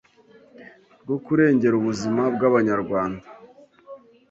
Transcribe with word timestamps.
rwo 1.01 1.17
kurengera 1.25 1.75
ubuzima 1.77 2.23
bw’Abanyarwanda 2.35 3.25